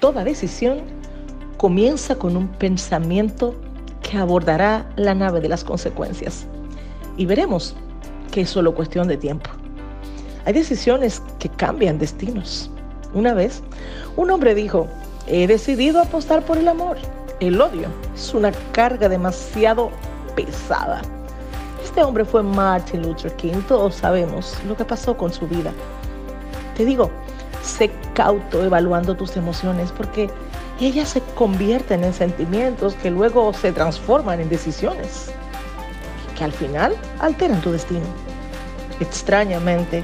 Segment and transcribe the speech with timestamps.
[0.00, 0.80] Toda decisión
[1.56, 3.54] comienza con un pensamiento
[4.02, 6.46] que abordará la nave de las consecuencias.
[7.16, 7.74] Y veremos
[8.30, 9.48] que es solo cuestión de tiempo.
[10.44, 12.70] Hay decisiones que cambian destinos.
[13.14, 13.62] Una vez,
[14.16, 14.86] un hombre dijo,
[15.26, 16.98] he decidido apostar por el amor.
[17.40, 19.90] El odio es una carga demasiado
[20.34, 21.00] pesada.
[21.82, 23.62] Este hombre fue Martin Luther King.
[23.66, 25.72] Todos sabemos lo que pasó con su vida.
[26.76, 27.10] Te digo,
[27.66, 30.30] sé cauto evaluando tus emociones porque
[30.80, 35.30] ellas se convierten en sentimientos que luego se transforman en decisiones
[36.36, 38.04] que al final alteran tu destino.
[39.00, 40.02] Extrañamente,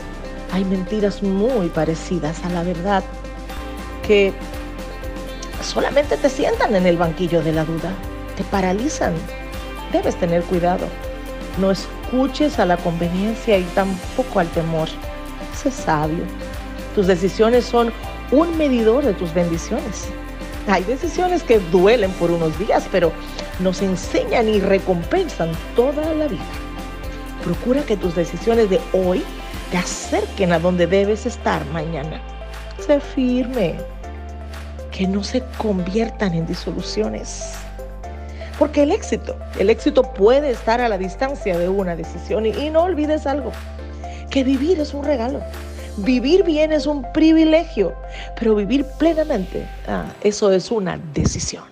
[0.53, 3.05] hay mentiras muy parecidas a la verdad
[4.07, 4.33] que
[5.63, 7.93] solamente te sientan en el banquillo de la duda,
[8.37, 9.15] te paralizan.
[9.93, 10.87] Debes tener cuidado.
[11.59, 14.89] No escuches a la conveniencia y tampoco al temor.
[15.55, 16.25] Sé sabio.
[16.95, 17.93] Tus decisiones son
[18.31, 20.09] un medidor de tus bendiciones.
[20.69, 23.13] Hay decisiones que duelen por unos días, pero
[23.61, 26.43] nos enseñan y recompensan toda la vida.
[27.43, 29.25] Procura que tus decisiones de hoy
[29.71, 32.21] te acerquen a donde debes estar mañana.
[32.79, 33.77] Sé firme,
[34.93, 37.55] que no se conviertan en disoluciones.
[38.59, 42.85] Porque el éxito, el éxito puede estar a la distancia de una decisión y, no
[42.85, 43.51] olvides algo,
[44.31, 45.41] que vivir es un regalo.
[45.99, 47.95] Vivir bien es un privilegio,
[48.39, 51.72] pero vivir plenamente, ah, eso es una decisión.